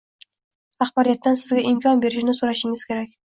[0.83, 3.15] rahbariyatdan sizga imkon berishini so‘rashingiz kerak.